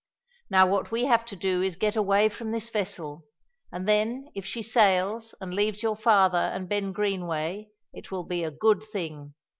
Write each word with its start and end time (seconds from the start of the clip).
Now 0.49 0.65
what 0.65 0.89
we 0.91 1.05
have 1.05 1.25
to 1.25 1.35
do 1.35 1.61
is 1.61 1.73
to 1.73 1.79
get 1.79 1.95
away 1.95 2.27
from 2.27 2.49
this 2.49 2.71
vessel; 2.71 3.27
and 3.71 3.87
then 3.87 4.29
if 4.33 4.43
she 4.47 4.63
sails 4.63 5.35
and 5.39 5.53
leaves 5.53 5.83
your 5.83 5.95
father 5.95 6.39
and 6.39 6.67
Ben 6.67 6.91
Greenway, 6.91 7.69
it 7.93 8.09
will 8.09 8.23
be 8.25 8.43
a 8.43 8.49
good 8.49 8.81
thing. 8.81 9.35